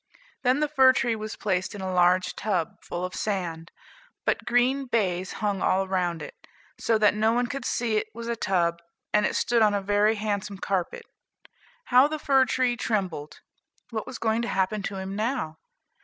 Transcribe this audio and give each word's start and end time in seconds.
Then 0.41 0.61
the 0.61 0.67
fir 0.67 0.93
tree 0.93 1.15
was 1.15 1.35
placed 1.35 1.75
in 1.75 1.81
a 1.81 1.93
large 1.93 2.35
tub, 2.35 2.81
full 2.81 3.05
of 3.05 3.13
sand; 3.13 3.69
but 4.25 4.45
green 4.45 4.87
baize 4.87 5.33
hung 5.33 5.61
all 5.61 5.83
around 5.85 6.23
it, 6.23 6.33
so 6.79 6.97
that 6.97 7.13
no 7.13 7.33
one 7.33 7.45
could 7.45 7.65
see 7.65 7.97
it 7.97 8.07
was 8.11 8.27
a 8.27 8.35
tub, 8.35 8.79
and 9.13 9.27
it 9.27 9.35
stood 9.35 9.61
on 9.61 9.75
a 9.75 9.79
very 9.83 10.15
handsome 10.15 10.57
carpet. 10.57 11.05
How 11.83 12.07
the 12.07 12.17
fir 12.17 12.45
tree 12.45 12.75
trembled! 12.75 13.41
"What 13.91 14.07
was 14.07 14.17
going 14.17 14.41
to 14.41 14.47
happen 14.47 14.81
to 14.81 14.95
him 14.95 15.15
now?" 15.15 15.59